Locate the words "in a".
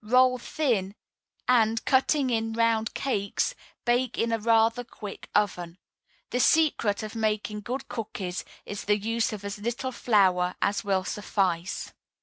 4.17-4.39